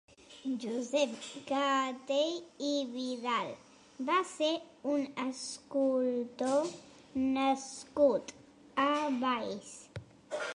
[0.61, 1.11] Josep
[1.49, 2.31] Gatell
[2.69, 3.51] i Vidal
[4.09, 4.49] va ser
[4.95, 6.73] un escultor
[7.37, 8.35] nascut
[8.87, 8.89] a
[9.25, 9.73] Valls.